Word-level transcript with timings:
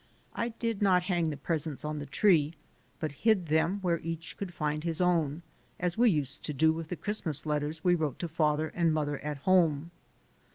I 0.33 0.49
did 0.49 0.81
not 0.81 1.03
hang 1.03 1.29
the 1.29 1.37
presents 1.37 1.85
on 1.85 1.99
the 1.99 2.07
tree 2.07 2.55
but 2.99 3.11
hid 3.11 3.45
them 3.49 3.77
where 3.83 3.99
each 3.99 4.35
could 4.35 4.51
find 4.51 4.83
his 4.83 4.99
own, 4.99 5.43
as 5.79 5.95
we 5.95 6.09
used 6.09 6.43
to 6.45 6.53
do 6.53 6.73
with 6.73 6.87
the 6.87 6.95
Christmas 6.95 7.45
letters 7.45 7.83
we 7.83 7.93
wrote 7.93 8.17
to 8.17 8.27
father 8.27 8.69
and 8.69 8.91
mother 8.95 9.19
at 9.19 9.37
home. 9.45 9.91